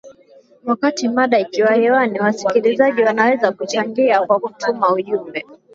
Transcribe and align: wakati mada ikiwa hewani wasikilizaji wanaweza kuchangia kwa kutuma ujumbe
wakati 0.65 1.07
mada 1.09 1.39
ikiwa 1.39 1.73
hewani 1.73 2.19
wasikilizaji 2.19 3.01
wanaweza 3.03 3.51
kuchangia 3.51 4.19
kwa 4.25 4.39
kutuma 4.39 4.93
ujumbe 4.93 5.45